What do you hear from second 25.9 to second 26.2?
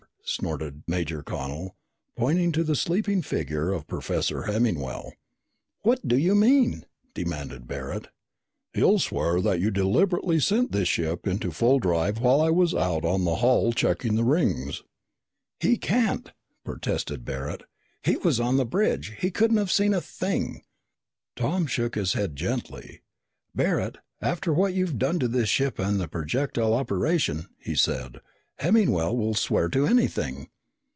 the